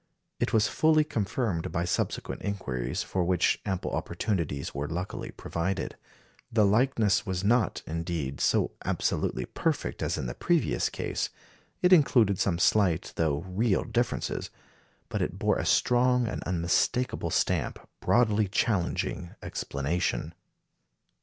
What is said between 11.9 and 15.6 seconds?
included some slight, though real differences; but it bore